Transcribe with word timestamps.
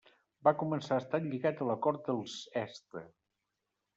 Va 0.47 0.53
començar 0.61 0.97
estant 1.01 1.27
lligat 1.33 1.61
a 1.65 1.67
la 1.71 1.77
cort 1.87 2.09
dels 2.09 2.39
Este. 2.65 3.07